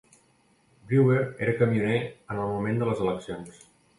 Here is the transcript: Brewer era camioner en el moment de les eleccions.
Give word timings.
Brewer 0.87 1.19
era 1.47 1.53
camioner 1.59 1.99
en 2.05 2.41
el 2.45 2.49
moment 2.55 2.83
de 2.83 2.87
les 2.91 3.05
eleccions. 3.07 3.63